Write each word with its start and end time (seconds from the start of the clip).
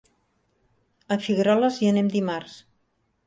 A 1.15 1.17
Figueroles 1.27 1.77
hi 1.83 1.91
anem 1.91 2.11
dimarts. 2.17 2.57